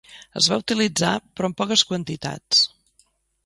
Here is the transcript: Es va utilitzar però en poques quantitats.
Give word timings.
Es 0.39 0.47
va 0.53 0.57
utilitzar 0.61 1.11
però 1.21 1.51
en 1.51 1.55
poques 1.61 1.87
quantitats. 1.93 2.67